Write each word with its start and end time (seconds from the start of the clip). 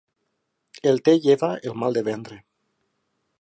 El 0.91 1.03
te 1.09 1.13
lleva 1.25 1.51
el 1.69 1.77
mal 1.83 1.93
de 1.99 2.03
ventre. 2.09 2.39